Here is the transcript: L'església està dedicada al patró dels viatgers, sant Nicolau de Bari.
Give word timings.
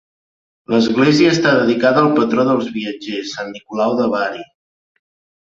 L'església 0.75 1.33
està 1.33 1.51
dedicada 1.59 2.01
al 2.05 2.09
patró 2.21 2.47
dels 2.49 2.73
viatgers, 2.79 3.35
sant 3.37 3.53
Nicolau 3.59 3.95
de 4.01 4.09
Bari. 4.17 4.43